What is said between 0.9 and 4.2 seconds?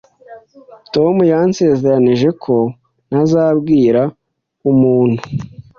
Tom yansezeranije ko ntazabwira